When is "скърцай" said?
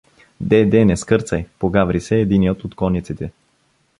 0.97-1.45